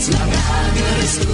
sentidos, 0.00 0.08
la 0.10 0.26
radio 0.26 1.33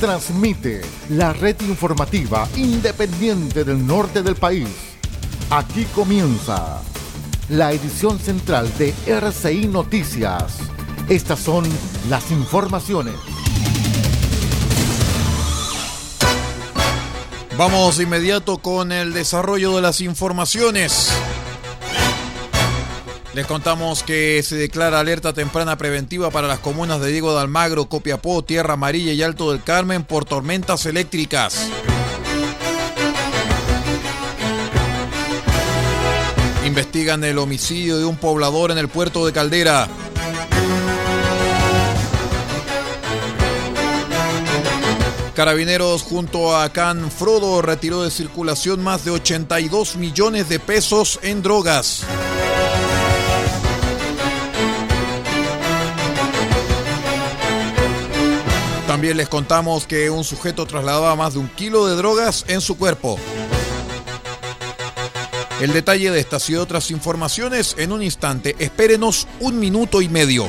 transmite 0.00 0.82
la 1.10 1.32
red 1.32 1.56
informativa 1.62 2.48
independiente 2.56 3.64
del 3.64 3.86
norte 3.86 4.22
del 4.22 4.36
país. 4.36 4.68
Aquí 5.50 5.84
comienza 5.94 6.82
la 7.48 7.72
edición 7.72 8.18
central 8.18 8.70
de 8.78 8.94
RCI 9.06 9.68
Noticias. 9.68 10.58
Estas 11.08 11.38
son 11.38 11.64
las 12.08 12.30
informaciones. 12.30 13.14
Vamos 17.56 18.00
inmediato 18.00 18.58
con 18.58 18.92
el 18.92 19.14
desarrollo 19.14 19.76
de 19.76 19.82
las 19.82 20.02
informaciones. 20.02 21.10
Les 23.36 23.44
contamos 23.44 24.02
que 24.02 24.42
se 24.42 24.56
declara 24.56 24.98
alerta 24.98 25.34
temprana 25.34 25.76
preventiva 25.76 26.30
para 26.30 26.48
las 26.48 26.58
comunas 26.60 27.02
de 27.02 27.10
Diego 27.12 27.34
de 27.34 27.42
Almagro, 27.42 27.84
Copiapó, 27.84 28.42
Tierra 28.42 28.72
Amarilla 28.72 29.12
y 29.12 29.22
Alto 29.22 29.52
del 29.52 29.62
Carmen 29.62 30.04
por 30.04 30.24
tormentas 30.24 30.86
eléctricas. 30.86 31.68
Investigan 36.64 37.24
el 37.24 37.36
homicidio 37.36 37.98
de 37.98 38.06
un 38.06 38.16
poblador 38.16 38.70
en 38.70 38.78
el 38.78 38.88
puerto 38.88 39.26
de 39.26 39.34
Caldera. 39.34 39.86
Carabineros 45.34 46.04
junto 46.04 46.56
a 46.56 46.70
Can 46.70 47.10
Frodo 47.10 47.60
retiró 47.60 48.02
de 48.02 48.10
circulación 48.10 48.82
más 48.82 49.04
de 49.04 49.10
82 49.10 49.96
millones 49.96 50.48
de 50.48 50.58
pesos 50.58 51.20
en 51.22 51.42
drogas. 51.42 52.06
También 58.96 59.18
les 59.18 59.28
contamos 59.28 59.86
que 59.86 60.08
un 60.08 60.24
sujeto 60.24 60.64
trasladaba 60.64 61.14
más 61.16 61.34
de 61.34 61.38
un 61.38 61.48
kilo 61.48 61.86
de 61.86 61.96
drogas 61.96 62.46
en 62.48 62.62
su 62.62 62.78
cuerpo. 62.78 63.18
El 65.60 65.74
detalle 65.74 66.10
de 66.10 66.18
estas 66.18 66.48
y 66.48 66.56
otras 66.56 66.90
informaciones 66.90 67.74
en 67.76 67.92
un 67.92 68.02
instante. 68.02 68.56
Espérenos 68.58 69.28
un 69.40 69.60
minuto 69.60 70.00
y 70.00 70.08
medio. 70.08 70.48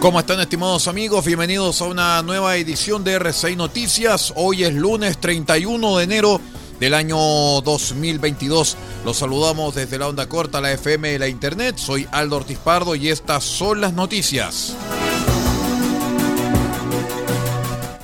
¿Cómo 0.00 0.20
están 0.20 0.38
estimados 0.38 0.86
amigos? 0.86 1.24
Bienvenidos 1.24 1.82
a 1.82 1.86
una 1.86 2.22
nueva 2.22 2.54
edición 2.56 3.02
de 3.02 3.18
R6 3.18 3.56
Noticias. 3.56 4.32
Hoy 4.36 4.62
es 4.62 4.72
lunes 4.72 5.18
31 5.18 5.96
de 5.96 6.04
enero 6.04 6.40
del 6.78 6.94
año 6.94 7.16
2022. 7.16 8.76
Los 9.04 9.16
saludamos 9.16 9.74
desde 9.74 9.98
la 9.98 10.06
onda 10.06 10.28
corta, 10.28 10.60
la 10.60 10.70
FM 10.70 11.14
y 11.14 11.18
la 11.18 11.26
Internet. 11.26 11.78
Soy 11.78 12.06
Aldo 12.12 12.36
Ortiz 12.36 12.58
Pardo 12.58 12.94
y 12.94 13.08
estas 13.08 13.42
son 13.42 13.80
las 13.80 13.92
noticias. 13.92 14.76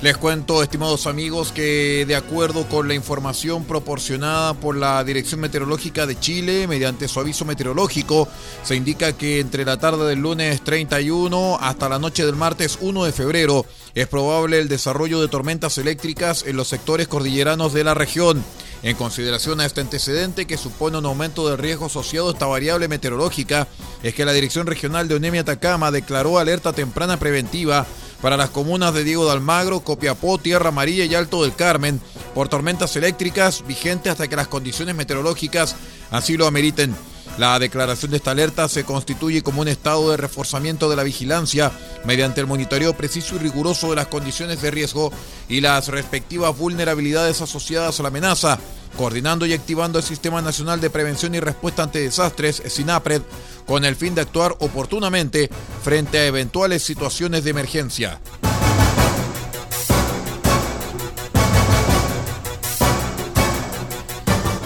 Les 0.05 0.17
cuento, 0.17 0.61
estimados 0.61 1.07
amigos, 1.07 1.51
que 1.51 2.05
de 2.07 2.15
acuerdo 2.15 2.69
con 2.69 2.87
la 2.87 2.93
información 2.93 3.63
proporcionada 3.63 4.53
por 4.53 4.77
la 4.77 5.03
Dirección 5.03 5.39
Meteorológica 5.39 6.05
de 6.05 6.19
Chile, 6.19 6.67
mediante 6.67 7.07
su 7.07 7.19
aviso 7.19 7.43
meteorológico, 7.43 8.27
se 8.61 8.75
indica 8.75 9.13
que 9.13 9.39
entre 9.39 9.65
la 9.65 9.79
tarde 9.79 10.07
del 10.07 10.19
lunes 10.19 10.63
31 10.63 11.57
hasta 11.59 11.89
la 11.89 11.97
noche 11.97 12.23
del 12.23 12.35
martes 12.35 12.77
1 12.81 13.03
de 13.03 13.11
febrero 13.13 13.65
es 13.95 14.05
probable 14.05 14.59
el 14.59 14.67
desarrollo 14.67 15.19
de 15.19 15.27
tormentas 15.27 15.79
eléctricas 15.79 16.45
en 16.45 16.55
los 16.55 16.67
sectores 16.67 17.07
cordilleranos 17.07 17.73
de 17.73 17.83
la 17.83 17.95
región. 17.95 18.43
En 18.83 18.95
consideración 18.97 19.59
a 19.59 19.65
este 19.65 19.81
antecedente 19.81 20.45
que 20.45 20.57
supone 20.57 20.99
un 20.99 21.07
aumento 21.07 21.49
de 21.49 21.57
riesgo 21.57 21.87
asociado 21.87 22.29
a 22.29 22.33
esta 22.33 22.45
variable 22.45 22.87
meteorológica, 22.87 23.67
es 24.03 24.13
que 24.13 24.25
la 24.25 24.33
Dirección 24.33 24.67
Regional 24.67 25.07
de 25.07 25.15
Onemia 25.15 25.41
Atacama 25.41 25.89
declaró 25.89 26.37
alerta 26.37 26.73
temprana 26.73 27.17
preventiva 27.17 27.87
para 28.25 28.37
las 28.37 28.49
comunas 28.49 28.91
de 28.91 29.03
Diego 29.03 29.27
de 29.27 29.33
Almagro, 29.33 29.81
Copiapó, 29.81 30.39
Tierra 30.39 30.69
Amarilla 30.69 31.05
y 31.05 31.13
Alto 31.13 31.43
del 31.43 31.53
Carmen 31.53 32.01
por 32.33 32.49
tormentas 32.49 32.95
eléctricas 32.95 33.63
vigentes 33.67 34.11
hasta 34.11 34.27
que 34.27 34.35
las 34.35 34.47
condiciones 34.47 34.95
meteorológicas 34.95 35.75
así 36.09 36.35
lo 36.35 36.47
ameriten. 36.47 36.95
La 37.37 37.59
declaración 37.59 38.09
de 38.09 38.17
esta 38.17 38.31
alerta 38.31 38.67
se 38.67 38.83
constituye 38.83 39.43
como 39.43 39.61
un 39.61 39.67
estado 39.67 40.09
de 40.09 40.17
reforzamiento 40.17 40.89
de 40.89 40.95
la 40.95 41.03
vigilancia 41.03 41.71
mediante 42.03 42.41
el 42.41 42.47
monitoreo 42.47 42.97
preciso 42.97 43.35
y 43.35 43.37
riguroso 43.37 43.91
de 43.91 43.97
las 43.97 44.07
condiciones 44.07 44.59
de 44.59 44.71
riesgo 44.71 45.11
y 45.47 45.61
las 45.61 45.89
respectivas 45.89 46.57
vulnerabilidades 46.57 47.41
asociadas 47.41 47.99
a 47.99 48.01
la 48.01 48.09
amenaza, 48.09 48.57
coordinando 48.95 49.45
y 49.45 49.53
activando 49.53 49.99
el 49.99 50.05
Sistema 50.05 50.41
Nacional 50.41 50.81
de 50.81 50.89
Prevención 50.89 51.35
y 51.35 51.39
Respuesta 51.39 51.83
ante 51.83 51.99
Desastres, 51.99 52.61
SINAPRED, 52.65 53.21
con 53.65 53.85
el 53.85 53.95
fin 53.95 54.15
de 54.15 54.21
actuar 54.21 54.55
oportunamente 54.59 55.49
frente 55.83 56.17
a 56.17 56.25
eventuales 56.25 56.83
situaciones 56.83 57.43
de 57.43 57.49
emergencia. 57.51 58.19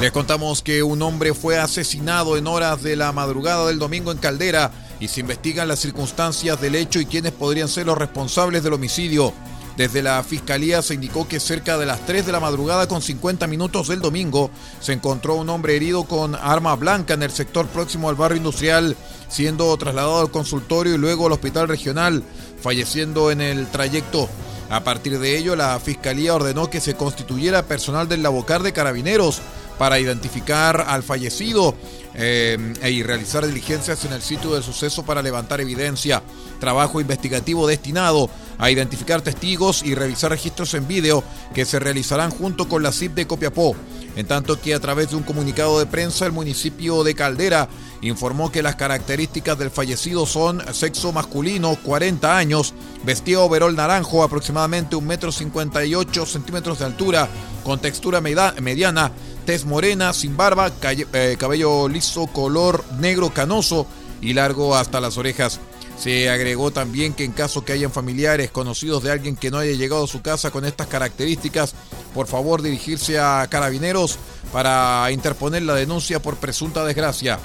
Les 0.02 0.12
contamos 0.14 0.62
que 0.62 0.82
un 0.82 1.02
hombre 1.02 1.34
fue 1.34 1.60
asesinado 1.60 2.38
en 2.38 2.48
horas 2.48 2.82
de 2.82 2.96
la 2.96 3.12
madrugada 3.12 3.68
del 3.68 3.80
domingo 3.80 4.14
en 4.14 4.18
Caldera 4.18 4.72
y 5.02 5.10
se 5.10 5.20
investigan 5.20 5.68
las 5.68 5.80
circunstancias 5.80 6.62
del 6.62 6.76
hecho 6.76 7.02
y 7.02 7.06
quiénes 7.06 7.34
podrían 7.34 7.68
ser 7.68 7.88
los 7.88 7.98
responsables 7.98 8.64
del 8.64 8.74
homicidio. 8.74 9.34
Desde 9.80 10.04
la 10.04 10.22
fiscalía 10.26 10.82
se 10.82 10.96
indicó 10.96 11.26
que 11.26 11.40
cerca 11.40 11.78
de 11.78 11.86
las 11.86 12.06
3 12.06 12.26
de 12.26 12.34
la 12.34 12.42
madrugada 12.42 12.90
con 12.90 13.02
50 13.02 13.48
minutos 13.48 13.88
del 13.88 14.02
domingo 14.02 14.52
se 14.82 14.92
encontró 14.92 15.36
un 15.36 15.48
hombre 15.48 15.78
herido 15.78 16.04
con 16.04 16.36
arma 16.36 16.76
blanca 16.76 17.14
en 17.14 17.24
el 17.24 17.32
sector 17.32 17.66
próximo 17.66 18.10
al 18.10 18.16
barrio 18.16 18.40
industrial, 18.40 18.98
siendo 19.30 19.78
trasladado 19.78 20.20
al 20.20 20.32
consultorio 20.32 20.96
y 20.96 20.98
luego 20.98 21.28
al 21.28 21.32
hospital 21.32 21.70
regional, 21.70 22.26
falleciendo 22.62 23.32
en 23.32 23.40
el 23.40 23.68
trayecto. 23.68 24.28
A 24.70 24.84
partir 24.84 25.18
de 25.18 25.38
ello, 25.38 25.56
la 25.56 25.80
fiscalía 25.80 26.36
ordenó 26.36 26.70
que 26.70 26.82
se 26.82 26.96
constituyera 26.96 27.64
personal 27.64 28.10
del 28.10 28.22
Labocar 28.22 28.64
de 28.64 28.74
Carabineros 28.74 29.42
para 29.78 29.98
identificar 29.98 30.84
al 30.90 31.04
fallecido 31.04 31.74
eh, 32.16 32.74
y 32.84 33.02
realizar 33.02 33.48
diligencias 33.48 34.04
en 34.04 34.12
el 34.12 34.22
sitio 34.22 34.54
del 34.54 34.62
suceso 34.62 35.04
para 35.04 35.22
levantar 35.22 35.62
evidencia. 35.62 36.22
Trabajo 36.60 37.00
investigativo 37.00 37.66
destinado 37.66 38.30
a 38.60 38.70
identificar 38.70 39.22
testigos 39.22 39.82
y 39.84 39.96
revisar 39.96 40.30
registros 40.32 40.74
en 40.74 40.88
vídeo 40.88 41.24
que 41.54 41.66
se 41.66 41.80
realizarán 41.80 42.30
junto 42.30 42.68
con 42.68 42.84
la 42.84 42.92
CIP 42.92 43.16
de 43.16 43.26
Copiapó. 43.26 43.76
En 44.16 44.28
tanto 44.28 44.60
que 44.60 44.76
a 44.76 44.80
través 44.80 45.12
de 45.12 45.16
un 45.16 45.24
comunicado 45.24 45.80
de 45.80 45.86
prensa 45.86 46.26
el 46.26 46.34
municipio 46.34 47.04
de 47.04 47.16
Caldera 47.16 47.70
informó 48.02 48.52
que 48.52 48.62
las 48.62 48.76
características 48.76 49.58
del 49.58 49.72
fallecido 49.72 50.26
son 50.26 50.62
sexo 50.74 51.14
masculino, 51.14 51.78
40 51.84 52.38
años, 52.38 52.74
vestido 53.06 53.46
overol 53.46 53.76
naranjo, 53.76 54.24
aproximadamente 54.24 54.98
1,58 54.98 55.02
metro 55.02 55.32
58 55.32 56.26
centímetros 56.26 56.80
de 56.80 56.86
altura, 56.86 57.30
con 57.64 57.80
textura 57.80 58.20
mediana, 58.20 59.12
tez 59.46 59.66
morena, 59.66 60.12
sin 60.12 60.36
barba, 60.36 60.72
eh, 61.14 61.36
cabello 61.40 61.88
liso, 61.88 62.28
color 62.28 62.84
negro 63.00 63.30
canoso 63.30 63.88
y 64.22 64.34
largo 64.34 64.76
hasta 64.76 65.00
las 65.00 65.18
orejas. 65.18 65.60
Se 66.00 66.30
agregó 66.30 66.72
también 66.72 67.14
que 67.14 67.26
en 67.26 67.34
caso 67.34 67.66
que 67.66 67.74
hayan 67.74 67.92
familiares 67.92 68.52
conocidos 68.52 69.04
de 69.04 69.12
alguien 69.12 69.36
que 69.36 69.52
no 69.52 69.58
haya 69.58 69.74
llegado 69.74 70.06
a 70.06 70.08
su 70.08 70.22
casa 70.22 70.50
con 70.50 70.64
estas 70.64 70.88
características, 70.88 71.76
por 72.14 72.28
favor 72.28 72.62
dirigirse 72.62 73.20
a 73.20 73.46
carabineros 73.50 74.18
para 74.54 75.12
interponer 75.12 75.64
la 75.64 75.76
denuncia 75.76 76.22
por 76.22 76.38
presunta 76.38 76.86
desgracia. 76.86 77.38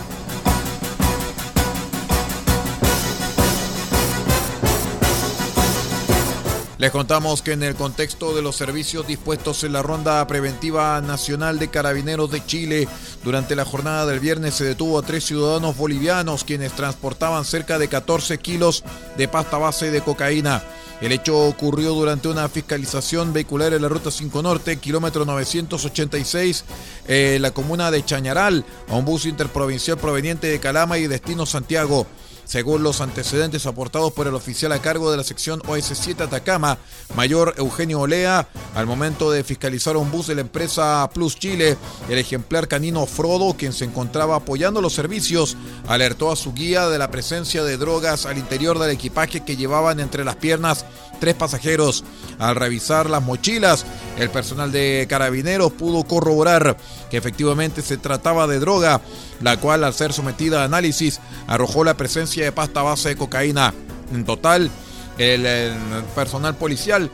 Les 6.85 6.93
contamos 6.93 7.41
que 7.41 7.53
en 7.53 7.63
el 7.63 7.77
contexto 7.77 8.35
de 8.35 8.43
los 8.43 8.57
servicios 8.57 9.07
dispuestos 9.07 9.65
en 9.65 9.73
la 9.73 9.81
Ronda 9.81 10.27
Preventiva 10.27 11.01
Nacional 11.01 11.59
de 11.59 11.69
Carabineros 11.69 12.31
de 12.31 12.45
Chile, 12.45 12.87
durante 13.23 13.57
la 13.57 13.65
jornada 13.65 14.05
del 14.05 14.21
viernes 14.21 14.53
se 14.53 14.65
detuvo 14.65 14.99
a 14.99 15.03
tres 15.03 15.25
ciudadanos 15.25 15.79
bolivianos 15.79 16.45
quienes 16.45 16.73
transportaban 16.73 17.47
cerca 17.47 17.79
de 17.79 17.89
14 17.89 18.37
kilos 18.37 18.85
de 19.17 19.29
pasta 19.29 19.57
base 19.57 19.91
de 19.91 20.03
cocaína. 20.03 20.63
El 21.01 21.13
hecho 21.13 21.39
ocurrió 21.49 21.95
durante 21.95 22.29
una 22.29 22.51
fiscalización 22.51 23.33
vehicular 23.33 23.73
en 23.73 23.81
la 23.81 23.89
Ruta 23.89 24.11
5 24.11 24.43
Norte, 24.43 24.77
kilómetro 24.77 25.25
986, 25.25 26.65
en 27.09 27.41
la 27.41 27.53
comuna 27.53 27.91
de 27.91 28.05
Chañaral, 28.05 28.63
a 28.91 28.97
un 28.97 29.07
bus 29.07 29.25
interprovincial 29.25 29.97
proveniente 29.97 30.49
de 30.49 30.61
Calama 30.61 30.99
y 30.99 31.07
destino 31.07 31.47
Santiago. 31.47 32.07
Según 32.45 32.83
los 32.83 33.01
antecedentes 33.01 33.67
aportados 33.67 34.13
por 34.13 34.27
el 34.27 34.35
oficial 34.35 34.73
a 34.73 34.81
cargo 34.81 35.11
de 35.11 35.17
la 35.17 35.25
sección 35.25 35.61
OS7 35.63 36.21
Atacama, 36.21 36.79
mayor 37.17 37.55
Eugenio 37.57 38.01
Olea, 38.01 38.49
al 38.75 38.87
momento 38.87 39.31
de 39.31 39.45
fiscalizar 39.45 39.97
un 39.97 40.11
bus 40.11 40.27
de 40.27 40.35
la 40.35 40.43
empresa 40.43 41.09
Plus 41.13 41.37
Chile, 41.39 41.77
el 42.09 42.19
ejemplar 42.19 42.69
canino 42.69 43.07
Frodo, 43.07 43.55
quien 43.55 43.73
se 43.73 43.85
encontraba 43.85 44.37
apoyando 44.37 44.81
los 44.81 44.93
servicios, 44.93 45.57
alertó 45.89 46.31
a 46.31 46.37
su 46.37 46.53
guía 46.53 46.89
de 46.89 46.99
la 46.99 47.11
presencia 47.11 47.65
de 47.65 47.77
drogas 47.77 48.27
al 48.27 48.39
interior 48.39 48.79
del 48.79 48.91
equipaje 48.91 49.45
que 49.45 49.57
llevaban 49.57 50.01
entre 50.01 50.25
las 50.25 50.37
piernas 50.37 50.85
tres 51.21 51.35
pasajeros. 51.35 52.05
Al 52.39 52.57
revisar 52.57 53.09
las 53.09 53.23
mochilas, 53.23 53.87
el 54.19 54.31
personal 54.31 54.73
de 54.73 55.07
carabineros 55.09 55.73
pudo 55.73 56.05
corroborar 56.05 56.77
efectivamente 57.17 57.83
se 57.83 57.97
trataba 57.97 58.47
de 58.47 58.59
droga, 58.59 59.01
la 59.41 59.59
cual 59.59 59.85
al 59.85 59.95
ser 59.95 60.13
sometida 60.13 60.63
a 60.63 60.65
análisis 60.65 61.21
arrojó 61.47 61.85
la 61.85 61.97
presencia 61.97 62.45
de 62.45 62.53
pasta 62.53 62.83
base 62.83 63.11
de 63.11 63.17
cocaína. 63.17 63.75
En 64.13 64.25
total, 64.25 64.71
el, 65.19 65.73
personal 66.15 66.57
policial 66.57 67.11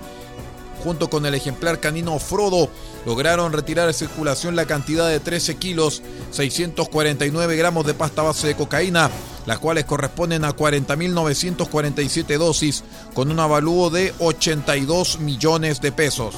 junto 0.83 1.11
con 1.11 1.27
el 1.27 1.35
ejemplar 1.35 1.79
canino 1.79 2.19
Frodo, 2.19 2.71
lograron 3.05 3.53
retirar 3.53 3.87
de 3.87 3.93
circulación 3.93 4.57
la 4.57 4.65
cantidad 4.65 5.09
de 5.09 5.21
13 5.21 5.57
kilos, 5.57 6.03
649 6.31 7.55
gramos 7.57 7.87
de 7.87 7.93
pasta 7.95 8.23
base 8.23 8.47
de 8.47 8.55
cocaína, 8.55 9.11
las 9.47 9.59
cuales 9.59 9.85
corresponden 9.85 10.45
a 10.45 10.57
40.947 10.57 12.39
dosis, 12.39 12.83
con 13.15 13.31
un 13.31 13.41
avalúo 13.41 13.91
de 13.91 14.15
82 14.19 15.21
millones 15.21 15.83
de 15.83 15.93
pesos. 15.93 16.35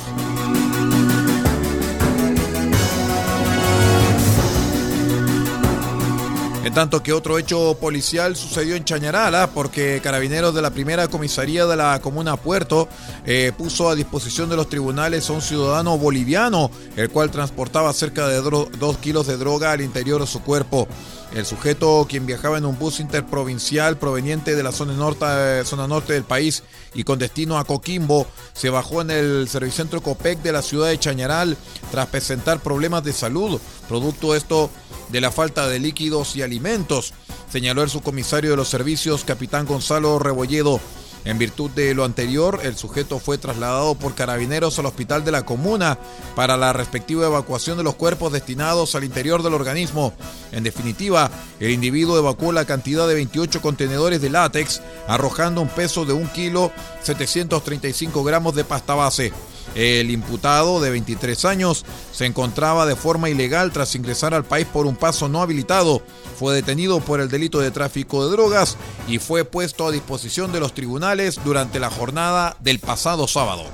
En 6.64 6.73
tanto 6.73 7.03
que 7.03 7.12
otro 7.12 7.38
hecho 7.38 7.76
policial 7.81 8.37
sucedió 8.37 8.76
en 8.76 8.85
Chañarala, 8.85 9.50
porque 9.50 10.00
carabineros 10.00 10.55
de 10.55 10.62
la 10.62 10.70
primera 10.70 11.09
comisaría 11.09 11.67
de 11.67 11.76
la 11.76 12.00
comuna 12.00 12.37
Puerto 12.37 12.88
eh, 13.26 13.50
puso 13.59 13.91
a 13.91 13.97
disposición 13.97 14.49
de 14.49 14.55
los 14.55 14.69
tribunales 14.69 15.29
a 15.29 15.32
un 15.32 15.43
ciudadano 15.43 15.99
boliviano, 15.99 16.70
el 16.94 17.11
cual 17.11 17.32
transportaba 17.32 17.93
cerca 17.93 18.29
de 18.29 18.41
dos 18.41 18.99
kilos 18.99 19.26
de 19.26 19.38
droga 19.38 19.73
al 19.73 19.81
interior 19.81 20.20
de 20.20 20.29
su 20.29 20.41
cuerpo. 20.43 20.87
El 21.34 21.46
sujeto, 21.46 22.06
quien 22.08 22.26
viajaba 22.26 22.58
en 22.58 22.67
un 22.67 22.79
bus 22.79 23.00
interprovincial 23.00 23.96
proveniente 23.96 24.55
de 24.55 24.62
la 24.62 24.70
zona 24.70 24.93
norte, 24.93 25.25
eh, 25.29 25.64
zona 25.64 25.88
norte 25.88 26.12
del 26.12 26.25
país 26.25 26.62
y 26.93 27.05
con 27.05 27.19
destino 27.19 27.58
a 27.58 27.64
Coquimbo, 27.64 28.26
se 28.52 28.69
bajó 28.69 29.00
en 29.00 29.11
el 29.11 29.49
servicentro 29.49 30.02
COPEC 30.02 30.43
de 30.43 30.52
la 30.52 30.61
ciudad 30.61 30.88
de 30.88 30.99
Chañaral 30.99 31.56
tras 31.90 32.08
presentar 32.08 32.61
problemas 32.61 33.02
de 33.02 33.14
salud. 33.14 33.58
Producto 33.88 34.34
esto 34.34 34.69
de 35.08 35.23
la 35.23 35.31
falta 35.31 35.69
de 35.69 35.79
líquidos 35.79 36.37
y 36.37 36.43
alimentos, 36.43 37.14
señaló 37.50 37.82
el 37.82 37.90
subcomisario 37.90 38.51
de 38.51 38.56
los 38.56 38.69
servicios, 38.69 39.24
capitán 39.24 39.65
Gonzalo 39.65 40.19
Rebolledo. 40.19 40.81
En 41.24 41.38
virtud 41.38 41.70
de 41.70 41.94
lo 41.94 42.05
anterior, 42.05 42.60
el 42.64 42.76
sujeto 42.76 43.19
fue 43.19 43.38
trasladado 43.38 43.94
por 43.94 44.14
carabineros 44.14 44.79
al 44.79 44.86
hospital 44.86 45.24
de 45.24 45.31
la 45.31 45.44
comuna 45.44 45.98
para 46.34 46.56
la 46.56 46.72
respectiva 46.72 47.26
evacuación 47.26 47.79
de 47.79 47.84
los 47.84 47.94
cuerpos 47.94 48.32
destinados 48.32 48.94
al 48.94 49.05
interior 49.05 49.43
del 49.43 49.55
organismo. 49.55 50.12
En 50.50 50.64
definitiva, 50.64 51.31
el 51.60 51.70
individuo 51.70 52.19
evacuó 52.19 52.52
la 52.52 52.64
cantidad 52.64 53.06
de 53.06 53.14
28 53.14 53.62
contenedores 53.62 54.20
de 54.20 54.31
látex, 54.31 54.82
arrojando 55.06 55.60
un 55.60 55.69
peso 55.69 56.05
de 56.05 56.12
1 56.12 56.32
kilo 56.32 56.72
735 57.02 58.24
gramos 58.24 58.55
de 58.55 58.64
pasta 58.64 58.94
base. 58.94 59.32
El 59.74 60.10
imputado 60.10 60.81
de 60.81 60.91
23 60.91 61.44
años 61.46 61.84
se 62.12 62.26
encontraba 62.26 62.84
de 62.86 62.96
forma 62.96 63.31
ilegal 63.31 63.72
tras 63.72 63.94
ingresar 63.94 64.34
al 64.34 64.44
país 64.44 64.67
por 64.67 64.86
un 64.86 64.96
paso 64.96 65.29
no 65.29 65.41
habilitado. 65.41 66.02
Fue 66.38 66.55
detenido 66.55 67.00
por 67.00 67.20
el 67.20 67.29
delito 67.29 67.60
de 67.60 67.70
tráfico 67.70 68.24
de 68.24 68.32
drogas 68.32 68.76
y 69.08 69.19
fue 69.19 69.44
puesto 69.44 69.86
a 69.86 69.91
disposición 69.91 70.52
de 70.52 70.60
los 70.60 70.74
tribunales 70.74 71.41
durante 71.44 71.81
la 71.81 71.91
jornada 71.91 72.56
del 72.60 72.79
pasado 72.79 73.26
sábado. 73.26 73.64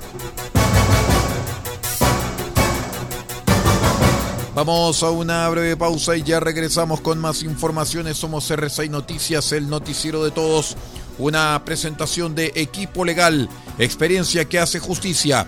Vamos 4.55 5.03
a 5.03 5.11
una 5.11 5.47
breve 5.47 5.77
pausa 5.77 6.17
y 6.17 6.23
ya 6.23 6.39
regresamos 6.39 6.99
con 7.01 7.17
más 7.17 7.43
informaciones. 7.43 8.17
Somos 8.17 8.49
R6 8.51 8.89
Noticias, 8.89 9.51
el 9.51 9.69
noticiero 9.69 10.23
de 10.23 10.31
todos. 10.31 10.75
Una 11.17 11.61
presentación 11.63 12.35
de 12.35 12.51
equipo 12.55 13.05
legal, 13.05 13.49
experiencia 13.77 14.45
que 14.45 14.59
hace 14.59 14.79
justicia. 14.79 15.47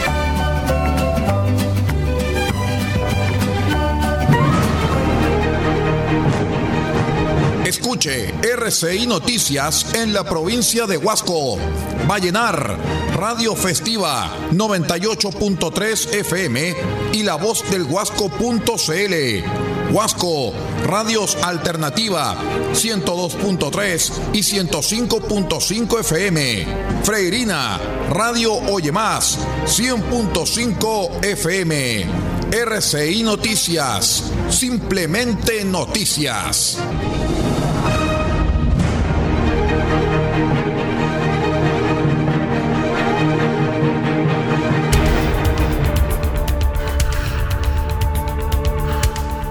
Escuche 7.91 8.33
RCI 8.41 9.05
Noticias 9.05 9.93
en 9.95 10.13
la 10.13 10.23
provincia 10.23 10.87
de 10.87 10.95
Huasco. 10.95 11.57
Vallenar, 12.07 12.77
Radio 13.17 13.53
Festiva 13.53 14.31
98.3 14.53 16.13
FM 16.13 16.73
y 17.11 17.23
la 17.23 17.35
voz 17.35 17.69
del 17.69 17.83
Huasco.cl. 17.83 19.91
Huasco, 19.91 20.53
Radios 20.85 21.35
Alternativa 21.43 22.37
102.3 22.71 24.11
y 24.31 24.39
105.5 24.39 25.99
FM. 25.99 26.67
Freirina, 27.03 27.77
Radio 28.09 28.53
Oye 28.53 28.93
Más 28.93 29.37
100.5 29.65 31.25
FM. 31.25 32.05
RCI 32.51 33.23
Noticias, 33.23 34.23
simplemente 34.49 35.65
noticias. 35.65 36.77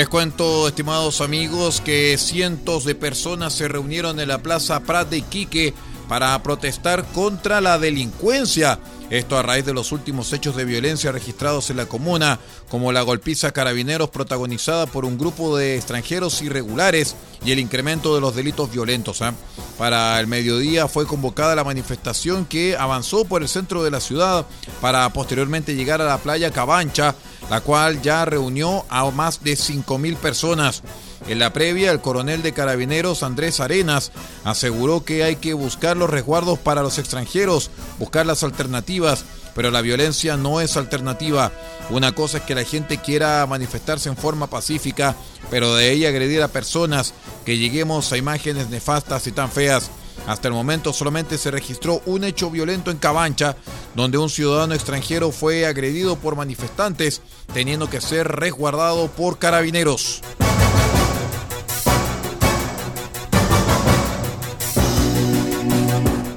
Les 0.00 0.08
cuento, 0.08 0.66
estimados 0.66 1.20
amigos, 1.20 1.82
que 1.82 2.16
cientos 2.16 2.86
de 2.86 2.94
personas 2.94 3.52
se 3.52 3.68
reunieron 3.68 4.18
en 4.18 4.28
la 4.28 4.38
Plaza 4.38 4.80
Prat 4.80 5.10
de 5.10 5.18
Iquique 5.18 5.74
para 6.08 6.42
protestar 6.42 7.04
contra 7.12 7.60
la 7.60 7.78
delincuencia. 7.78 8.78
Esto 9.10 9.36
a 9.36 9.42
raíz 9.42 9.66
de 9.66 9.74
los 9.74 9.90
últimos 9.90 10.32
hechos 10.32 10.54
de 10.54 10.64
violencia 10.64 11.10
registrados 11.10 11.68
en 11.70 11.76
la 11.76 11.86
comuna, 11.86 12.38
como 12.68 12.92
la 12.92 13.02
golpiza 13.02 13.50
carabineros 13.50 14.10
protagonizada 14.10 14.86
por 14.86 15.04
un 15.04 15.18
grupo 15.18 15.56
de 15.56 15.74
extranjeros 15.74 16.40
irregulares 16.42 17.16
y 17.44 17.50
el 17.50 17.58
incremento 17.58 18.14
de 18.14 18.20
los 18.20 18.36
delitos 18.36 18.70
violentos. 18.70 19.20
¿eh? 19.20 19.32
Para 19.76 20.20
el 20.20 20.28
mediodía 20.28 20.86
fue 20.86 21.06
convocada 21.06 21.56
la 21.56 21.64
manifestación 21.64 22.44
que 22.44 22.76
avanzó 22.76 23.24
por 23.24 23.42
el 23.42 23.48
centro 23.48 23.82
de 23.82 23.90
la 23.90 23.98
ciudad 23.98 24.46
para 24.80 25.12
posteriormente 25.12 25.74
llegar 25.74 26.00
a 26.00 26.06
la 26.06 26.18
playa 26.18 26.52
Cabancha, 26.52 27.16
la 27.50 27.62
cual 27.62 28.00
ya 28.02 28.24
reunió 28.24 28.84
a 28.88 29.10
más 29.10 29.42
de 29.42 29.54
5.000 29.54 30.16
personas. 30.18 30.84
En 31.28 31.38
la 31.38 31.52
previa, 31.52 31.90
el 31.90 32.00
coronel 32.00 32.42
de 32.42 32.52
carabineros 32.52 33.22
Andrés 33.22 33.60
Arenas 33.60 34.10
aseguró 34.44 35.04
que 35.04 35.22
hay 35.22 35.36
que 35.36 35.54
buscar 35.54 35.96
los 35.96 36.10
resguardos 36.10 36.58
para 36.58 36.82
los 36.82 36.98
extranjeros, 36.98 37.70
buscar 37.98 38.26
las 38.26 38.42
alternativas, 38.42 39.24
pero 39.54 39.70
la 39.70 39.82
violencia 39.82 40.36
no 40.36 40.60
es 40.60 40.76
alternativa. 40.76 41.52
Una 41.90 42.12
cosa 42.12 42.38
es 42.38 42.44
que 42.44 42.54
la 42.54 42.64
gente 42.64 42.98
quiera 42.98 43.46
manifestarse 43.46 44.08
en 44.08 44.16
forma 44.16 44.48
pacífica, 44.48 45.14
pero 45.50 45.74
de 45.74 45.92
ella 45.92 46.08
agredir 46.08 46.42
a 46.42 46.48
personas, 46.48 47.14
que 47.44 47.58
lleguemos 47.58 48.12
a 48.12 48.16
imágenes 48.16 48.70
nefastas 48.70 49.26
y 49.26 49.32
tan 49.32 49.50
feas. 49.50 49.90
Hasta 50.26 50.48
el 50.48 50.54
momento 50.54 50.92
solamente 50.92 51.38
se 51.38 51.50
registró 51.50 52.02
un 52.06 52.24
hecho 52.24 52.50
violento 52.50 52.90
en 52.90 52.98
Cabancha, 52.98 53.56
donde 53.94 54.18
un 54.18 54.30
ciudadano 54.30 54.74
extranjero 54.74 55.32
fue 55.32 55.66
agredido 55.66 56.16
por 56.16 56.36
manifestantes, 56.36 57.22
teniendo 57.52 57.88
que 57.90 58.00
ser 58.00 58.28
resguardado 58.28 59.08
por 59.08 59.38
carabineros. 59.38 60.22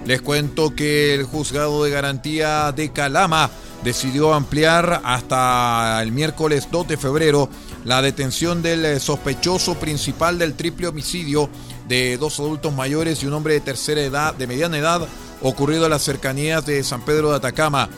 Les 0.06 0.22
cuento 0.22 0.76
que 0.76 1.14
el 1.14 1.24
juzgado 1.24 1.84
de 1.84 1.92
garantía 1.92 2.74
de 2.74 2.92
Calama 2.92 3.50
decidió 3.84 4.34
ampliar 4.34 5.02
hasta 5.04 6.02
el 6.02 6.12
miércoles 6.12 6.68
2 6.72 6.88
de 6.90 6.98
febrero 6.98 7.50
la 7.86 8.02
detención 8.02 8.62
del 8.62 9.00
sospechoso 9.00 9.76
principal 9.76 10.38
del 10.38 10.56
triple 10.56 10.88
homicidio 10.88 11.50
de 11.88 12.18
dos 12.18 12.40
adultos 12.40 12.74
mayores 12.74 13.24
y 13.24 13.28
un 13.28 13.34
hombre 13.34 13.54
de 13.54 13.62
tercera 13.62 14.02
edad, 14.02 14.34
de 14.34 14.48
mediana 14.48 14.78
edad, 14.78 15.08
ocurrido 15.42 15.86
a 15.86 15.90
las 15.90 16.04
cercanías 16.04 16.66
de 16.66 16.84
San 16.84 17.04
Pedro 17.06 17.30
de 17.30 17.38
Atacama. 17.38 17.90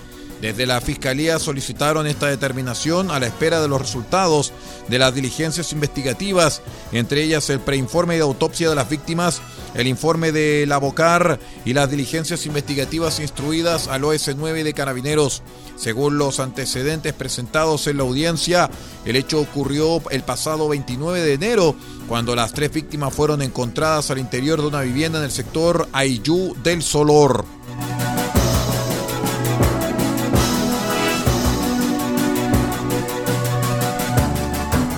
Desde 0.42 0.65
la 0.65 0.82
Fiscalía 0.82 1.39
solicitaron 1.39 2.08
esta 2.08 2.27
determinación 2.27 3.10
a 3.10 3.20
la 3.20 3.27
espera 3.27 3.62
de 3.62 3.68
los 3.68 3.82
resultados 3.82 4.51
de 4.88 5.00
las 5.00 5.15
diligencias 5.15 5.72
investigativas, 5.72 6.62
entre 6.92 7.24
ellas 7.24 7.50
el 7.50 7.60
preinforme 7.60 8.15
de 8.15 8.22
autopsia 8.22 8.70
de 8.70 8.75
las 8.75 8.89
víctimas, 8.89 9.42
el 9.74 9.88
informe 9.88 10.32
de 10.32 10.65
la 10.68 10.77
BOCAR 10.77 11.39
y 11.63 11.74
las 11.74 11.89
diligencias 11.89 12.46
investigativas 12.46 13.20
instruidas 13.20 13.88
al 13.88 14.04
OS9 14.04 14.63
de 14.63 14.74
Carabineros. 14.74 15.42
Según 15.77 16.18
los 16.18 16.39
antecedentes 16.39 17.13
presentados 17.13 17.88
en 17.88 17.98
la 17.98 18.04
audiencia, 18.04 18.70
el 19.06 19.15
hecho 19.15 19.39
ocurrió 19.39 20.01
el 20.12 20.24
pasado 20.24 20.68
29 20.68 21.22
de 21.22 21.34
enero, 21.34 21.75
cuando 22.08 22.36
las 22.36 22.54
tres 22.54 22.72
víctimas 22.72 23.13
fueron 23.13 23.42
encontradas 23.42 24.12
al 24.12 24.20
interior 24.20 24.62
de 24.62 24.68
una 24.68 24.82
vivienda 24.82 25.20
en 25.20 25.25
el 25.25 25.32
sector 25.32 25.88
Ayú 25.92 26.56
del 26.62 26.84
Solor. 26.84 27.46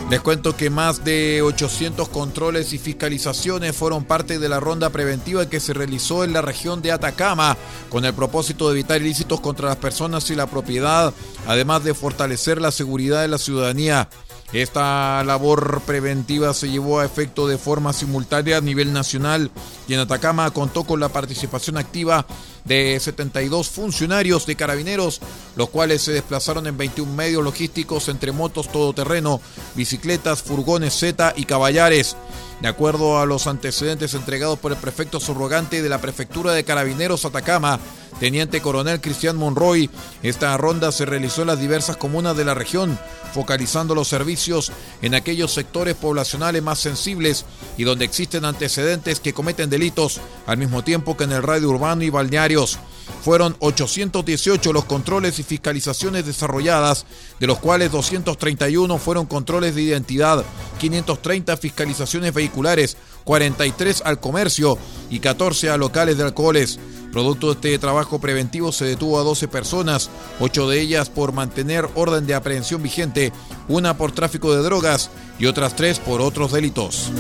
Les 0.10 0.22
cuento 0.22 0.56
que 0.56 0.70
más 0.70 1.04
de 1.04 1.42
800 1.42 2.08
controles 2.08 2.72
y 2.72 2.78
fiscalizaciones 2.78 3.76
fueron 3.76 4.06
parte 4.06 4.40
de 4.40 4.48
la 4.48 4.62
ronda 4.62 4.90
preventiva 4.90 5.50
que 5.50 5.60
se 5.60 5.74
realizó 5.74 6.24
en 6.24 6.32
la 6.32 6.42
región 6.42 6.82
de 6.82 6.94
Atacama 6.94 7.58
con 7.90 8.06
el 8.06 8.14
propósito 8.14 8.68
de 8.68 8.80
evitar 8.80 9.02
ilícitos 9.02 9.42
contra 9.42 9.68
las 9.68 9.76
personas 9.76 10.30
y 10.30 10.36
la 10.36 10.48
propiedad, 10.48 11.14
además 11.46 11.84
de 11.84 11.94
fortalecer 11.94 12.62
la 12.62 12.72
seguridad 12.72 13.22
de 13.22 13.28
la 13.28 13.38
ciudadanía. 13.38 14.08
Esta 14.54 15.26
labor 15.26 15.82
preventiva 15.86 16.54
se 16.54 16.70
llevó 16.70 17.02
a 17.02 17.06
efecto 17.06 17.46
de 17.46 17.58
forma 17.58 17.92
simultánea 17.92 18.58
a 18.58 18.62
nivel 18.62 18.94
nacional 18.94 19.52
y 19.90 19.94
en 19.94 20.00
Atacama 20.00 20.52
contó 20.52 20.86
con 20.86 21.02
la 21.02 21.10
participación 21.10 21.76
activa 21.76 22.26
de 22.68 23.00
72 23.00 23.70
funcionarios 23.70 24.46
de 24.46 24.56
carabineros, 24.56 25.22
los 25.56 25.70
cuales 25.70 26.02
se 26.02 26.12
desplazaron 26.12 26.68
en 26.68 26.78
21 26.78 27.12
medios 27.12 27.44
logísticos 27.44 28.10
entre 28.10 28.32
motos 28.32 28.72
todoterreno, 28.72 29.42
bicicletas, 29.76 30.44
furgones 30.44 30.94
Z 30.94 31.34
y 31.36 31.46
caballares. 31.46 32.16
De 32.62 32.68
acuerdo 32.68 33.20
a 33.20 33.26
los 33.26 33.48
antecedentes 33.48 34.14
entregados 34.14 34.60
por 34.60 34.72
el 34.72 34.78
prefecto 34.78 35.20
subrogante 35.20 35.82
de 35.82 35.90
la 35.90 36.02
Prefectura 36.02 36.54
de 36.54 36.64
Carabineros 36.64 37.24
Atacama, 37.24 37.80
Teniente 38.20 38.62
Coronel 38.62 39.02
Cristian 39.02 39.38
Monroy. 39.38 39.90
Esta 40.24 40.56
ronda 40.58 40.92
se 40.92 41.06
realizó 41.06 41.42
en 41.42 41.48
las 41.48 41.60
diversas 41.60 41.98
comunas 41.98 42.36
de 42.36 42.46
la 42.46 42.54
región, 42.54 42.98
focalizando 43.34 43.94
los 43.94 44.08
servicios 44.08 44.72
en 45.02 45.16
aquellos 45.16 45.54
sectores 45.54 45.96
poblacionales 45.96 46.64
más 46.64 46.80
sensibles 46.80 47.46
y 47.78 47.84
donde 47.84 48.06
existen 48.06 48.46
antecedentes 48.46 49.20
que 49.20 49.34
cometen 49.34 49.70
delitos, 49.70 50.20
al 50.46 50.58
mismo 50.58 50.84
tiempo 50.84 51.16
que 51.16 51.26
en 51.26 51.32
el 51.32 51.44
radio 51.44 51.70
urbano 51.70 52.04
y 52.04 52.10
balnearios. 52.10 52.80
Fueron 53.24 53.56
818 53.60 54.74
los 54.74 54.86
controles 54.86 55.40
y 55.40 55.44
fiscalizaciones 55.44 56.26
desarrolladas, 56.26 57.06
de 57.40 57.48
los 57.48 57.60
cuales 57.60 57.92
231 57.92 58.98
fueron 58.98 59.26
controles 59.26 59.76
de 59.76 59.82
identidad, 59.82 60.44
530 60.80 61.58
fiscalizaciones 61.58 62.34
vehiculares, 62.34 62.98
43 63.24 64.02
al 64.06 64.20
comercio 64.20 64.78
y 65.10 65.20
14 65.20 65.70
a 65.70 65.78
locales 65.78 66.18
de 66.18 66.24
alcoholes. 66.24 66.80
Producto 67.18 67.48
de 67.48 67.54
este 67.54 67.80
trabajo 67.80 68.20
preventivo 68.20 68.72
se 68.72 68.86
detuvo 68.86 69.20
a 69.20 69.24
12 69.24 69.48
personas, 69.48 70.12
8 70.40 70.70
de 70.70 70.80
ellas 70.80 71.10
por 71.10 71.34
mantener 71.34 71.90
orden 71.96 72.28
de 72.28 72.36
aprehensión 72.36 72.84
vigente, 72.84 73.34
una 73.68 73.98
por 73.98 74.12
tráfico 74.12 74.56
de 74.56 74.62
drogas 74.62 75.10
y 75.40 75.48
otras 75.48 75.76
3 75.76 75.98
por 75.98 76.22
otros 76.22 76.52
delitos. 76.52 77.12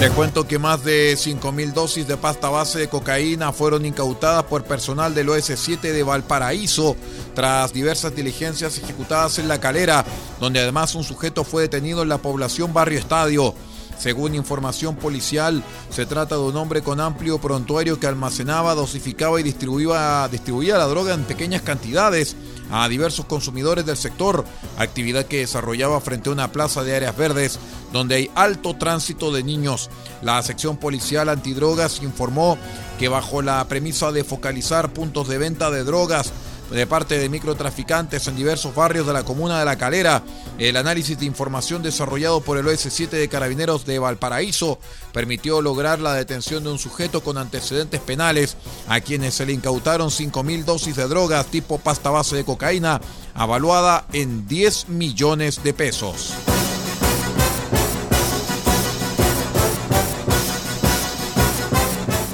Les 0.00 0.12
cuento 0.12 0.46
que 0.46 0.60
más 0.60 0.84
de 0.84 1.14
5.000 1.14 1.72
dosis 1.72 2.06
de 2.06 2.16
pasta 2.16 2.48
base 2.48 2.78
de 2.78 2.88
cocaína 2.88 3.50
fueron 3.52 3.84
incautadas 3.84 4.44
por 4.44 4.62
personal 4.62 5.12
del 5.12 5.28
OS7 5.28 5.80
de 5.80 6.04
Valparaíso 6.04 6.94
tras 7.34 7.72
diversas 7.72 8.14
diligencias 8.14 8.78
ejecutadas 8.78 9.40
en 9.40 9.48
La 9.48 9.58
Calera, 9.58 10.04
donde 10.38 10.60
además 10.60 10.94
un 10.94 11.02
sujeto 11.02 11.42
fue 11.42 11.62
detenido 11.62 12.02
en 12.02 12.10
la 12.10 12.18
población 12.18 12.72
Barrio 12.72 13.00
Estadio. 13.00 13.54
Según 13.98 14.36
información 14.36 14.94
policial, 14.94 15.64
se 15.90 16.06
trata 16.06 16.36
de 16.36 16.42
un 16.42 16.56
hombre 16.56 16.82
con 16.82 17.00
amplio 17.00 17.40
prontuario 17.40 17.98
que 17.98 18.06
almacenaba, 18.06 18.76
dosificaba 18.76 19.40
y 19.40 19.42
distribuía, 19.42 20.28
distribuía 20.30 20.78
la 20.78 20.86
droga 20.86 21.12
en 21.12 21.24
pequeñas 21.24 21.62
cantidades 21.62 22.36
a 22.70 22.88
diversos 22.88 23.26
consumidores 23.26 23.86
del 23.86 23.96
sector, 23.96 24.44
actividad 24.76 25.26
que 25.26 25.38
desarrollaba 25.38 26.00
frente 26.00 26.28
a 26.28 26.32
una 26.32 26.52
plaza 26.52 26.84
de 26.84 26.96
áreas 26.96 27.16
verdes 27.16 27.58
donde 27.92 28.16
hay 28.16 28.30
alto 28.34 28.76
tránsito 28.76 29.32
de 29.32 29.42
niños. 29.42 29.90
La 30.22 30.42
sección 30.42 30.76
policial 30.76 31.28
antidrogas 31.28 32.02
informó 32.02 32.58
que 32.98 33.08
bajo 33.08 33.42
la 33.42 33.64
premisa 33.68 34.12
de 34.12 34.24
focalizar 34.24 34.92
puntos 34.92 35.28
de 35.28 35.38
venta 35.38 35.70
de 35.70 35.84
drogas 35.84 36.32
de 36.70 36.86
parte 36.86 37.18
de 37.18 37.28
microtraficantes 37.28 38.26
en 38.26 38.36
diversos 38.36 38.74
barrios 38.74 39.06
de 39.06 39.12
la 39.12 39.24
comuna 39.24 39.58
de 39.58 39.64
La 39.64 39.78
Calera. 39.78 40.22
El 40.58 40.76
análisis 40.76 41.18
de 41.18 41.26
información 41.26 41.82
desarrollado 41.82 42.40
por 42.40 42.58
el 42.58 42.66
OS7 42.66 43.08
de 43.08 43.28
Carabineros 43.28 43.86
de 43.86 43.98
Valparaíso 43.98 44.78
permitió 45.12 45.62
lograr 45.62 46.00
la 46.00 46.14
detención 46.14 46.64
de 46.64 46.70
un 46.70 46.78
sujeto 46.78 47.22
con 47.22 47.38
antecedentes 47.38 48.00
penales 48.00 48.56
a 48.88 49.00
quienes 49.00 49.34
se 49.34 49.46
le 49.46 49.52
incautaron 49.52 50.10
5.000 50.10 50.64
dosis 50.64 50.96
de 50.96 51.08
drogas 51.08 51.46
tipo 51.46 51.78
pasta 51.78 52.10
base 52.10 52.36
de 52.36 52.44
cocaína, 52.44 53.00
avaluada 53.34 54.06
en 54.12 54.46
10 54.46 54.88
millones 54.88 55.62
de 55.62 55.72
pesos. 55.72 56.34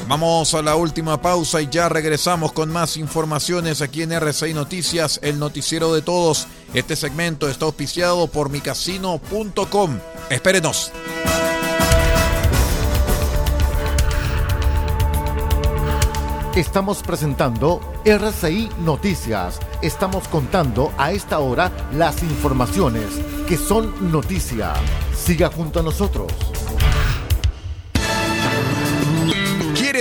Vamos 0.07 0.53
a 0.53 0.61
la 0.61 0.77
última 0.77 1.21
pausa 1.21 1.63
y 1.63 1.69
ya 1.71 1.89
regresamos 1.89 2.53
con 2.53 2.71
más 2.71 2.99
informaciones 2.99 3.81
aquí 3.81 4.03
en 4.03 4.13
RCI 4.13 4.53
Noticias, 4.53 5.19
el 5.23 5.39
noticiero 5.39 5.95
de 5.95 6.03
todos. 6.03 6.47
Este 6.75 6.95
segmento 6.95 7.49
está 7.49 7.65
auspiciado 7.65 8.27
por 8.27 8.51
micasino.com. 8.51 9.99
Espérenos. 10.29 10.93
Estamos 16.55 17.03
presentando 17.03 17.81
RCI 18.05 18.69
Noticias. 18.81 19.59
Estamos 19.81 20.29
contando 20.29 20.93
a 20.99 21.13
esta 21.13 21.39
hora 21.39 21.73
las 21.93 22.23
informaciones 22.23 23.07
que 23.49 23.57
son 23.57 24.13
noticia. 24.13 24.75
Siga 25.17 25.49
junto 25.49 25.81
a 25.81 25.83
nosotros. 25.83 26.31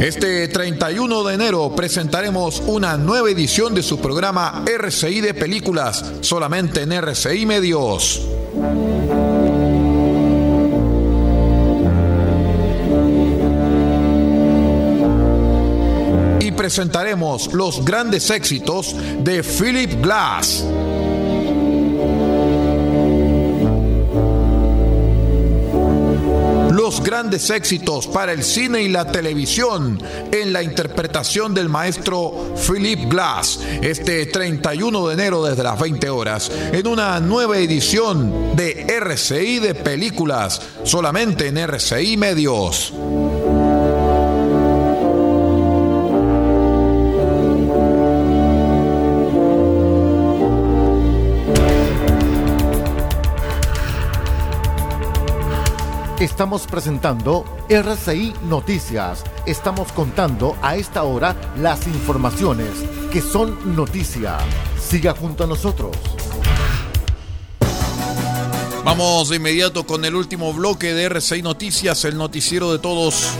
Este 0.00 0.48
31 0.48 1.24
de 1.24 1.34
enero 1.34 1.76
presentaremos 1.76 2.62
una 2.66 2.96
nueva 2.96 3.28
edición 3.28 3.74
de 3.74 3.82
su 3.82 4.00
programa 4.00 4.64
RCI 4.64 5.20
de 5.20 5.34
Películas, 5.34 6.02
solamente 6.22 6.80
en 6.80 6.92
RCI 6.92 7.44
Medios. 7.44 8.26
Y 16.40 16.50
presentaremos 16.52 17.52
los 17.52 17.84
grandes 17.84 18.30
éxitos 18.30 18.96
de 19.22 19.42
Philip 19.42 20.02
Glass. 20.02 20.64
Los 26.80 27.02
grandes 27.02 27.50
éxitos 27.50 28.06
para 28.06 28.32
el 28.32 28.42
cine 28.42 28.80
y 28.80 28.88
la 28.88 29.12
televisión 29.12 30.02
en 30.32 30.50
la 30.50 30.62
interpretación 30.62 31.52
del 31.52 31.68
maestro 31.68 32.54
Philip 32.56 33.00
Glass 33.06 33.60
este 33.82 34.24
31 34.24 35.08
de 35.08 35.12
enero 35.12 35.44
desde 35.44 35.62
las 35.62 35.78
20 35.78 36.08
horas 36.08 36.50
en 36.72 36.86
una 36.86 37.20
nueva 37.20 37.58
edición 37.58 38.56
de 38.56 38.86
RCI 38.98 39.58
de 39.58 39.74
películas 39.74 40.62
solamente 40.82 41.48
en 41.48 41.58
RCI 41.58 42.16
Medios. 42.16 42.94
Estamos 56.20 56.66
presentando 56.66 57.46
RCI 57.70 58.34
Noticias. 58.42 59.24
Estamos 59.46 59.90
contando 59.90 60.54
a 60.60 60.76
esta 60.76 61.02
hora 61.04 61.34
las 61.56 61.86
informaciones 61.86 62.68
que 63.10 63.22
son 63.22 63.74
noticia. 63.74 64.36
Siga 64.78 65.14
junto 65.14 65.44
a 65.44 65.46
nosotros. 65.46 65.96
Vamos 68.84 69.30
de 69.30 69.36
inmediato 69.36 69.86
con 69.86 70.04
el 70.04 70.14
último 70.14 70.52
bloque 70.52 70.92
de 70.92 71.04
RCI 71.04 71.40
Noticias, 71.40 72.04
el 72.04 72.18
noticiero 72.18 72.70
de 72.70 72.80
todos. 72.80 73.30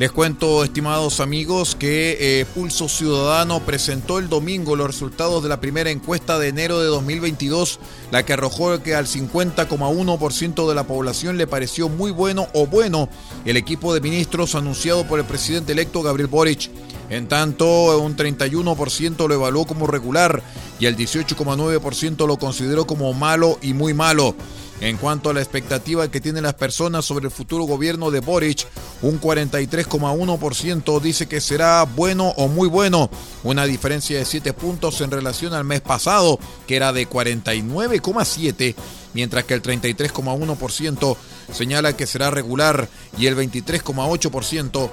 Les 0.00 0.10
cuento, 0.10 0.64
estimados 0.64 1.20
amigos, 1.20 1.76
que 1.78 2.16
eh, 2.18 2.46
Pulso 2.54 2.88
Ciudadano 2.88 3.60
presentó 3.60 4.18
el 4.18 4.30
domingo 4.30 4.74
los 4.74 4.86
resultados 4.86 5.42
de 5.42 5.50
la 5.50 5.60
primera 5.60 5.90
encuesta 5.90 6.38
de 6.38 6.48
enero 6.48 6.80
de 6.80 6.86
2022, 6.86 7.78
la 8.10 8.24
que 8.24 8.32
arrojó 8.32 8.82
que 8.82 8.94
al 8.94 9.06
50,1% 9.06 10.66
de 10.66 10.74
la 10.74 10.84
población 10.84 11.36
le 11.36 11.46
pareció 11.46 11.90
muy 11.90 12.12
bueno 12.12 12.46
o 12.54 12.66
bueno 12.66 13.10
el 13.44 13.58
equipo 13.58 13.92
de 13.92 14.00
ministros 14.00 14.54
anunciado 14.54 15.06
por 15.06 15.18
el 15.18 15.26
presidente 15.26 15.72
electo 15.72 16.00
Gabriel 16.00 16.28
Boric. 16.28 16.70
En 17.10 17.28
tanto, 17.28 18.00
un 18.00 18.16
31% 18.16 19.28
lo 19.28 19.34
evaluó 19.34 19.66
como 19.66 19.86
regular 19.86 20.42
y 20.78 20.86
el 20.86 20.96
18,9% 20.96 22.26
lo 22.26 22.38
consideró 22.38 22.86
como 22.86 23.12
malo 23.12 23.58
y 23.60 23.74
muy 23.74 23.92
malo. 23.92 24.34
En 24.80 24.96
cuanto 24.96 25.28
a 25.28 25.34
la 25.34 25.40
expectativa 25.40 26.10
que 26.10 26.22
tienen 26.22 26.44
las 26.44 26.54
personas 26.54 27.04
sobre 27.04 27.26
el 27.26 27.30
futuro 27.30 27.64
gobierno 27.64 28.10
de 28.10 28.20
Boric, 28.20 28.66
un 29.02 29.20
43,1% 29.20 31.00
dice 31.00 31.28
que 31.28 31.42
será 31.42 31.82
bueno 31.82 32.28
o 32.36 32.48
muy 32.48 32.66
bueno, 32.66 33.10
una 33.44 33.66
diferencia 33.66 34.18
de 34.18 34.24
7 34.24 34.54
puntos 34.54 35.02
en 35.02 35.10
relación 35.10 35.52
al 35.52 35.64
mes 35.64 35.82
pasado, 35.82 36.38
que 36.66 36.76
era 36.76 36.94
de 36.94 37.06
49,7, 37.06 38.74
mientras 39.12 39.44
que 39.44 39.52
el 39.52 39.62
33,1% 39.62 41.16
señala 41.52 41.94
que 41.94 42.06
será 42.06 42.30
regular 42.30 42.88
y 43.18 43.26
el 43.26 43.36
23,8% 43.36 44.90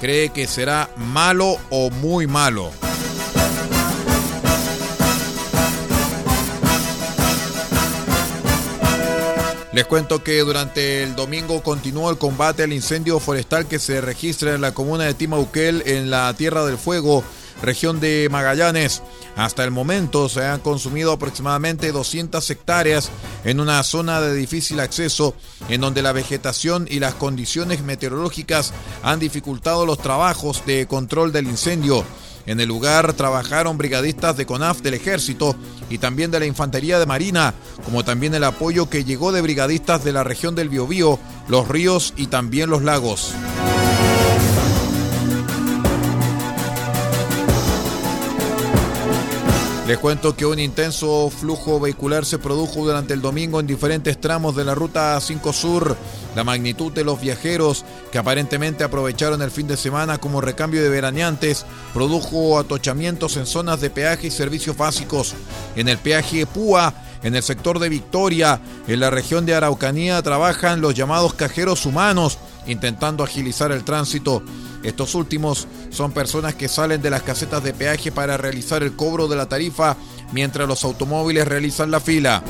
cree 0.00 0.30
que 0.30 0.48
será 0.48 0.90
malo 0.96 1.58
o 1.70 1.90
muy 1.90 2.26
malo. 2.26 2.72
Les 9.78 9.86
cuento 9.86 10.24
que 10.24 10.40
durante 10.40 11.04
el 11.04 11.14
domingo 11.14 11.62
continuó 11.62 12.10
el 12.10 12.18
combate 12.18 12.64
al 12.64 12.72
incendio 12.72 13.20
forestal 13.20 13.68
que 13.68 13.78
se 13.78 14.00
registra 14.00 14.56
en 14.56 14.60
la 14.60 14.74
comuna 14.74 15.04
de 15.04 15.14
Timauquel, 15.14 15.84
en 15.86 16.10
la 16.10 16.34
Tierra 16.34 16.66
del 16.66 16.78
Fuego, 16.78 17.22
región 17.62 18.00
de 18.00 18.26
Magallanes. 18.28 19.02
Hasta 19.36 19.62
el 19.62 19.70
momento 19.70 20.28
se 20.28 20.44
han 20.44 20.58
consumido 20.62 21.12
aproximadamente 21.12 21.92
200 21.92 22.50
hectáreas 22.50 23.10
en 23.44 23.60
una 23.60 23.80
zona 23.84 24.20
de 24.20 24.34
difícil 24.34 24.80
acceso, 24.80 25.36
en 25.68 25.80
donde 25.80 26.02
la 26.02 26.10
vegetación 26.10 26.88
y 26.90 26.98
las 26.98 27.14
condiciones 27.14 27.80
meteorológicas 27.82 28.72
han 29.04 29.20
dificultado 29.20 29.86
los 29.86 29.98
trabajos 29.98 30.66
de 30.66 30.88
control 30.88 31.30
del 31.30 31.46
incendio. 31.46 32.04
En 32.48 32.60
el 32.60 32.68
lugar 32.68 33.12
trabajaron 33.12 33.76
brigadistas 33.76 34.38
de 34.38 34.46
CONAF 34.46 34.80
del 34.80 34.94
Ejército 34.94 35.54
y 35.90 35.98
también 35.98 36.30
de 36.30 36.40
la 36.40 36.46
Infantería 36.46 36.98
de 36.98 37.04
Marina, 37.04 37.52
como 37.84 38.06
también 38.06 38.34
el 38.34 38.42
apoyo 38.42 38.88
que 38.88 39.04
llegó 39.04 39.32
de 39.32 39.42
brigadistas 39.42 40.02
de 40.02 40.12
la 40.12 40.24
región 40.24 40.54
del 40.54 40.70
Biobío, 40.70 41.18
los 41.46 41.68
ríos 41.68 42.14
y 42.16 42.28
también 42.28 42.70
los 42.70 42.82
lagos. 42.82 43.34
Les 49.88 49.96
cuento 49.96 50.36
que 50.36 50.44
un 50.44 50.58
intenso 50.58 51.30
flujo 51.30 51.80
vehicular 51.80 52.26
se 52.26 52.38
produjo 52.38 52.84
durante 52.84 53.14
el 53.14 53.22
domingo 53.22 53.58
en 53.58 53.66
diferentes 53.66 54.20
tramos 54.20 54.54
de 54.54 54.62
la 54.62 54.74
ruta 54.74 55.18
5 55.18 55.50
Sur. 55.54 55.96
La 56.36 56.44
magnitud 56.44 56.92
de 56.92 57.04
los 57.04 57.18
viajeros 57.18 57.86
que 58.12 58.18
aparentemente 58.18 58.84
aprovecharon 58.84 59.40
el 59.40 59.50
fin 59.50 59.66
de 59.66 59.78
semana 59.78 60.18
como 60.18 60.42
recambio 60.42 60.82
de 60.82 60.90
veraneantes 60.90 61.64
produjo 61.94 62.58
atochamientos 62.58 63.38
en 63.38 63.46
zonas 63.46 63.80
de 63.80 63.88
peaje 63.88 64.26
y 64.26 64.30
servicios 64.30 64.76
básicos. 64.76 65.32
En 65.74 65.88
el 65.88 65.96
peaje 65.96 66.44
Púa, 66.44 66.92
en 67.22 67.34
el 67.34 67.42
sector 67.42 67.78
de 67.78 67.88
Victoria, 67.88 68.60
en 68.88 69.00
la 69.00 69.08
región 69.08 69.46
de 69.46 69.54
Araucanía, 69.54 70.20
trabajan 70.20 70.82
los 70.82 70.92
llamados 70.92 71.32
cajeros 71.32 71.86
humanos 71.86 72.38
intentando 72.66 73.24
agilizar 73.24 73.72
el 73.72 73.84
tránsito. 73.84 74.42
Estos 74.82 75.14
últimos 75.14 75.66
son 75.90 76.12
personas 76.12 76.54
que 76.54 76.68
salen 76.68 77.02
de 77.02 77.10
las 77.10 77.22
casetas 77.22 77.62
de 77.62 77.72
peaje 77.72 78.12
para 78.12 78.36
realizar 78.36 78.82
el 78.82 78.94
cobro 78.94 79.28
de 79.28 79.36
la 79.36 79.48
tarifa 79.48 79.96
mientras 80.32 80.68
los 80.68 80.84
automóviles 80.84 81.46
realizan 81.46 81.90
la 81.90 82.00
fila. 82.00 82.42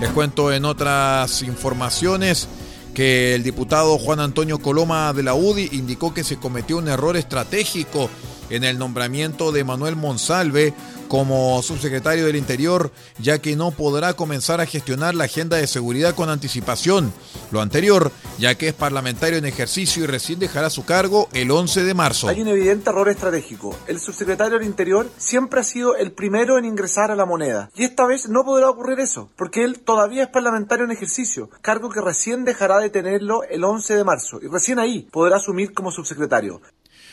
Les 0.00 0.10
cuento 0.10 0.52
en 0.52 0.64
otras 0.64 1.42
informaciones 1.42 2.48
que 2.94 3.34
el 3.34 3.42
diputado 3.42 3.98
Juan 3.98 4.20
Antonio 4.20 4.58
Coloma 4.58 5.12
de 5.12 5.22
la 5.22 5.34
UDI 5.34 5.70
indicó 5.72 6.14
que 6.14 6.24
se 6.24 6.36
cometió 6.36 6.76
un 6.78 6.88
error 6.88 7.16
estratégico 7.16 8.08
en 8.50 8.64
el 8.64 8.78
nombramiento 8.78 9.50
de 9.50 9.64
Manuel 9.64 9.96
Monsalve 9.96 10.74
como 11.14 11.62
subsecretario 11.62 12.26
del 12.26 12.34
Interior, 12.34 12.90
ya 13.20 13.38
que 13.38 13.54
no 13.54 13.70
podrá 13.70 14.14
comenzar 14.14 14.60
a 14.60 14.66
gestionar 14.66 15.14
la 15.14 15.26
agenda 15.26 15.56
de 15.56 15.68
seguridad 15.68 16.16
con 16.16 16.28
anticipación. 16.28 17.12
Lo 17.52 17.60
anterior, 17.60 18.10
ya 18.36 18.56
que 18.56 18.66
es 18.66 18.74
parlamentario 18.74 19.38
en 19.38 19.44
ejercicio 19.44 20.02
y 20.02 20.08
recién 20.08 20.40
dejará 20.40 20.70
su 20.70 20.84
cargo 20.84 21.28
el 21.32 21.52
11 21.52 21.84
de 21.84 21.94
marzo. 21.94 22.26
Hay 22.26 22.42
un 22.42 22.48
evidente 22.48 22.90
error 22.90 23.08
estratégico. 23.08 23.76
El 23.86 24.00
subsecretario 24.00 24.58
del 24.58 24.66
Interior 24.66 25.08
siempre 25.16 25.60
ha 25.60 25.62
sido 25.62 25.94
el 25.94 26.10
primero 26.10 26.58
en 26.58 26.64
ingresar 26.64 27.12
a 27.12 27.14
la 27.14 27.26
moneda. 27.26 27.70
Y 27.76 27.84
esta 27.84 28.06
vez 28.06 28.28
no 28.28 28.44
podrá 28.44 28.68
ocurrir 28.68 28.98
eso, 28.98 29.30
porque 29.36 29.62
él 29.62 29.82
todavía 29.84 30.24
es 30.24 30.30
parlamentario 30.30 30.84
en 30.84 30.90
ejercicio, 30.90 31.48
cargo 31.62 31.90
que 31.90 32.00
recién 32.00 32.44
dejará 32.44 32.78
de 32.78 32.90
tenerlo 32.90 33.44
el 33.44 33.62
11 33.62 33.94
de 33.94 34.02
marzo. 34.02 34.40
Y 34.42 34.48
recién 34.48 34.80
ahí 34.80 35.06
podrá 35.12 35.36
asumir 35.36 35.74
como 35.74 35.92
subsecretario. 35.92 36.60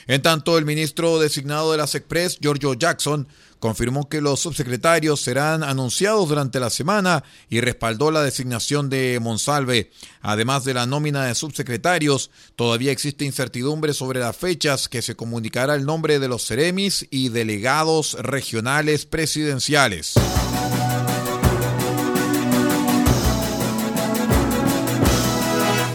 En 0.08 0.22
tanto, 0.22 0.58
el 0.58 0.66
ministro 0.66 1.20
designado 1.20 1.72
de 1.72 1.78
la 1.78 1.88
SECPRES, 1.88 2.40
Giorgio 2.40 2.74
Jackson, 2.74 3.28
confirmó 3.60 4.10
que 4.10 4.22
los 4.22 4.40
subsecretarios 4.40 5.22
serán 5.22 5.64
anunciados 5.64 6.28
durante 6.28 6.60
la 6.60 6.72
semana 6.72 7.24
y 7.48 7.62
respaldó 7.62 8.10
la 8.10 8.24
designación 8.24 8.90
de 8.90 9.20
Monsalve. 9.22 9.92
Además 10.22 10.66
de 10.66 10.74
la 10.74 10.88
nómina 10.88 11.26
de 11.26 11.36
subsecretarios, 11.36 12.32
todavía 12.56 12.92
existe 12.92 13.24
incertidumbre 13.24 13.94
sobre 13.94 14.20
las 14.20 14.36
fechas 14.36 14.90
que 14.90 15.04
se 15.04 15.16
comunicará 15.16 15.76
el 15.76 15.86
nombre 15.86 16.18
de 16.18 16.28
los 16.28 16.42
seremis 16.42 17.06
y 17.12 17.30
delegados 17.30 18.14
regionales 18.14 19.06
presidenciales. 19.06 20.16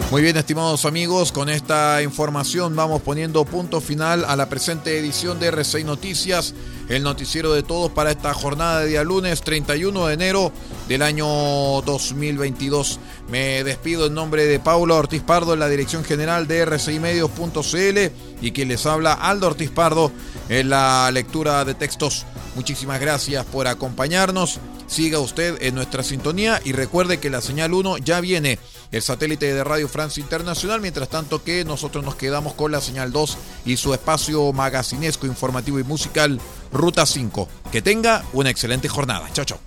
Muy 0.08 0.22
bien, 0.22 0.36
estimados 0.36 0.84
amigos, 0.84 1.32
con 1.32 1.48
esta 1.48 2.00
información 2.00 2.76
vamos 2.76 3.02
poniendo 3.02 3.44
punto 3.44 3.80
final 3.80 4.24
a 4.24 4.36
la 4.36 4.48
presente 4.48 4.96
edición 4.96 5.40
de 5.40 5.52
R6 5.52 5.84
Noticias, 5.84 6.54
el 6.88 7.02
noticiero 7.02 7.52
de 7.52 7.64
todos 7.64 7.90
para 7.90 8.12
esta 8.12 8.32
jornada 8.32 8.80
de 8.80 8.86
día 8.86 9.02
lunes 9.02 9.42
31 9.42 10.06
de 10.06 10.14
enero 10.14 10.52
del 10.86 11.02
año 11.02 11.26
2022. 11.26 13.00
Me 13.28 13.64
despido 13.64 14.06
en 14.06 14.14
nombre 14.14 14.46
de 14.46 14.60
Paulo 14.60 14.96
Ortiz 14.96 15.22
Pardo 15.22 15.54
en 15.54 15.60
la 15.60 15.68
dirección 15.68 16.04
general 16.04 16.46
de 16.46 16.64
r6medios.cl 16.64 18.44
y 18.46 18.52
quien 18.52 18.68
les 18.68 18.86
habla 18.86 19.12
Aldo 19.12 19.48
Ortiz 19.48 19.72
Pardo 19.72 20.12
en 20.48 20.70
la 20.70 21.10
lectura 21.10 21.64
de 21.64 21.74
textos. 21.74 22.24
Muchísimas 22.54 23.00
gracias 23.00 23.44
por 23.46 23.66
acompañarnos. 23.66 24.58
Siga 24.86 25.18
usted 25.18 25.60
en 25.62 25.74
nuestra 25.74 26.02
sintonía 26.02 26.60
y 26.64 26.72
recuerde 26.72 27.18
que 27.18 27.30
la 27.30 27.40
señal 27.40 27.74
1 27.74 27.98
ya 27.98 28.20
viene 28.20 28.58
el 28.92 29.02
satélite 29.02 29.52
de 29.52 29.64
Radio 29.64 29.88
Francia 29.88 30.20
Internacional, 30.20 30.80
mientras 30.80 31.08
tanto 31.08 31.42
que 31.42 31.64
nosotros 31.64 32.04
nos 32.04 32.14
quedamos 32.14 32.54
con 32.54 32.70
la 32.70 32.80
señal 32.80 33.12
2 33.12 33.36
y 33.64 33.76
su 33.76 33.92
espacio 33.92 34.52
magacinesco, 34.52 35.26
informativo 35.26 35.78
y 35.80 35.84
musical 35.84 36.40
Ruta 36.72 37.04
5. 37.04 37.48
Que 37.72 37.82
tenga 37.82 38.24
una 38.32 38.50
excelente 38.50 38.88
jornada. 38.88 39.28
Chao, 39.32 39.44
chao. 39.44 39.58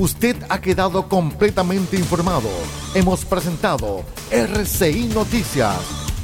Usted 0.00 0.34
ha 0.48 0.62
quedado 0.62 1.10
completamente 1.10 1.98
informado. 1.98 2.48
Hemos 2.94 3.26
presentado 3.26 4.02
RCI 4.30 5.10
Noticias, 5.14 5.76